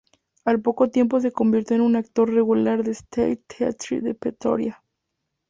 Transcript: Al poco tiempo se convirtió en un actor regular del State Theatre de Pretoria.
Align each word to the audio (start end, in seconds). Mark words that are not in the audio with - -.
Al 0.45 0.59
poco 0.63 0.89
tiempo 0.89 1.19
se 1.19 1.31
convirtió 1.31 1.75
en 1.75 1.83
un 1.83 1.95
actor 1.95 2.33
regular 2.33 2.81
del 2.83 2.93
State 2.93 3.43
Theatre 3.47 4.01
de 4.01 4.15
Pretoria. 4.15 4.81